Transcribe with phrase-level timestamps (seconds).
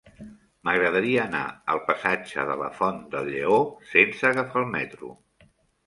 [0.67, 1.41] M'agradaria anar
[1.75, 3.61] al passatge de la Font del Lleó
[3.95, 5.17] sense agafar el metro.